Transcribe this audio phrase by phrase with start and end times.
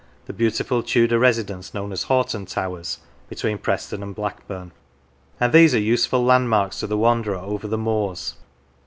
[0.25, 2.97] the beautiful Tudor residence known as Hoghton Towers
[3.29, 4.71] between Preston and Blackburn;
[5.39, 8.33] and these are useful landmarks to the wanderer over the moors.